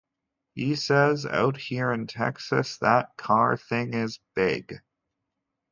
[0.55, 4.81] He says; Out here in Texas, that car thing is big.